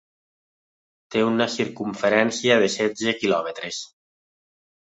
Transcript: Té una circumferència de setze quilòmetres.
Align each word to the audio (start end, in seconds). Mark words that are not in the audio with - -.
Té 1.15 1.21
una 1.25 1.47
circumferència 1.57 2.57
de 2.65 2.73
setze 2.79 3.17
quilòmetres. 3.21 3.87